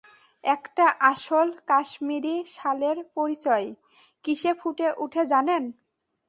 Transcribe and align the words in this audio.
একটা 0.43 0.85
আসল 1.11 1.47
কাশ্মীরি 1.67 2.35
শালের 2.55 2.97
পরিচয় 3.15 3.67
কিসে 4.25 4.51
ফুটে 4.59 4.87
উঠে 5.03 5.23
জানেন? 5.31 5.63